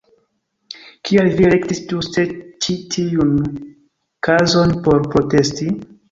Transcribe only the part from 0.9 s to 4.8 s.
Kial vi elektis ĝuste ĉi tiun kazon